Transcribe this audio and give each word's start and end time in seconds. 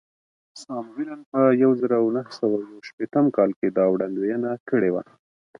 ساموېلسن 0.61 1.19
په 1.31 1.41
زر 1.79 1.91
نه 2.15 2.21
سوه 2.37 2.57
یو 2.69 2.79
شپېته 2.87 3.21
کال 3.37 3.51
کې 3.59 3.67
دا 3.77 3.85
وړاندوینه 3.93 4.51
کړې 4.69 4.89
وه 4.91 5.03